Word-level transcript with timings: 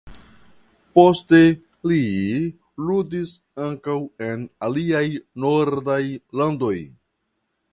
Poste 0.99 1.41
li 1.91 1.99
ludis 2.85 3.35
ankaŭ 3.67 3.99
en 4.29 4.49
aliaj 4.69 5.05
nordiaj 5.45 6.03
landoj. 6.43 6.75